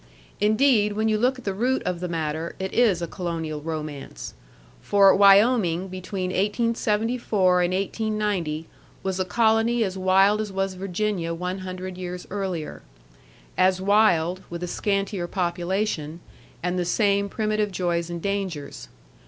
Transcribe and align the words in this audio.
Indeed, 0.39 0.93
when 0.93 1.09
you 1.09 1.19
look 1.19 1.37
at 1.37 1.45
the 1.45 1.53
root 1.53 1.83
of 1.83 1.99
the 1.99 2.07
matter, 2.07 2.55
it 2.57 2.73
is 2.73 3.03
a 3.03 3.07
colonial 3.07 3.61
romance. 3.61 4.33
For 4.81 5.15
Wyoming 5.15 5.89
between 5.89 6.31
1874 6.31 7.61
and 7.61 7.71
1890 7.71 8.65
was 9.03 9.19
a 9.19 9.25
colony 9.25 9.83
as 9.83 9.99
wild 9.99 10.41
as 10.41 10.51
was 10.51 10.73
Virginia 10.73 11.35
one 11.35 11.59
hundred 11.59 11.99
years 11.99 12.25
earlier. 12.31 12.81
As 13.55 13.79
wild, 13.79 14.41
with 14.49 14.63
a 14.63 14.67
scantier 14.67 15.27
population, 15.27 16.19
and 16.63 16.79
the 16.79 16.83
same 16.83 17.29
primitive 17.29 17.71
joys 17.71 18.09
and 18.09 18.23
dangers. 18.23 18.87